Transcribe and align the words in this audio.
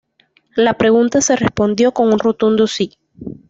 La 0.55 0.73
pregunta 0.73 1.21
se 1.21 1.35
respondió 1.35 1.91
con 1.91 2.11
un 2.11 2.17
rotundo 2.17 2.65
"Sí". 2.65 2.97